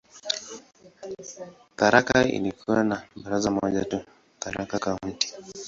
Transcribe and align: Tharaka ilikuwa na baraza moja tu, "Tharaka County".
Tharaka 1.75 2.25
ilikuwa 2.25 2.83
na 2.83 3.03
baraza 3.15 3.51
moja 3.51 3.85
tu, 3.85 4.01
"Tharaka 4.39 4.79
County". 4.79 5.33